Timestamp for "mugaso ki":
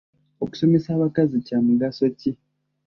1.65-2.31